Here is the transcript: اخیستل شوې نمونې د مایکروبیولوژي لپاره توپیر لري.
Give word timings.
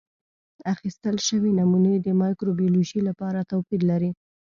اخیستل 0.73 1.15
شوې 1.27 1.51
نمونې 1.59 1.95
د 2.01 2.07
مایکروبیولوژي 2.21 2.99
لپاره 3.09 3.47
توپیر 3.51 3.81
لري. 3.91 4.11